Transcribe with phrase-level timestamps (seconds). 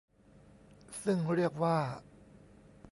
[1.03, 1.77] ซึ่งเรียกว่า